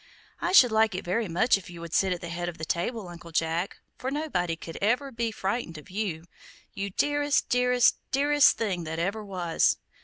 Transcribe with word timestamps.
I 0.39 0.51
should 0.51 0.71
like 0.71 0.95
it 0.95 1.05
very 1.05 1.27
much 1.27 1.59
if 1.59 1.69
you 1.69 1.79
would 1.81 1.93
sit 1.93 2.11
at 2.11 2.21
the 2.21 2.29
head 2.29 2.49
of 2.49 2.57
the 2.57 2.65
table, 2.65 3.07
Uncle 3.07 3.31
Jack, 3.31 3.77
for 3.99 4.09
nobody 4.09 4.55
could 4.55 4.79
ever 4.81 5.11
be 5.11 5.29
frightened 5.29 5.77
of 5.77 5.91
you, 5.91 6.25
you 6.73 6.89
dearest, 6.89 7.49
dearest, 7.49 7.97
dearest 8.11 8.57
thing 8.57 8.83
that 8.85 8.97
ever 8.97 9.23
was! 9.23 9.77